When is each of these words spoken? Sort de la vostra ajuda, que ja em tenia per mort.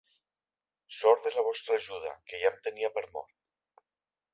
Sort 1.01 1.21
de 1.29 1.33
la 1.37 1.45
vostra 1.49 1.79
ajuda, 1.83 2.17
que 2.31 2.43
ja 2.45 2.53
em 2.55 2.59
tenia 2.69 2.95
per 2.99 3.09
mort. 3.17 3.41